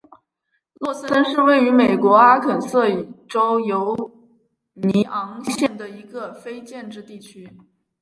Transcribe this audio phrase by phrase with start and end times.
[0.79, 2.87] 洛森是位于美国阿肯色
[3.29, 4.11] 州犹
[4.73, 7.55] 尼昂县的一个非建制地区。